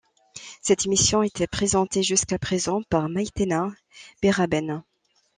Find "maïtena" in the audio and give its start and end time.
3.07-3.71